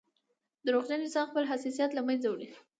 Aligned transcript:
•دروغجن 0.65 0.99
انسان 1.03 1.25
خپل 1.29 1.43
حیثیت 1.51 1.89
له 1.93 2.01
منځه 2.07 2.27
وړي. 2.29 2.47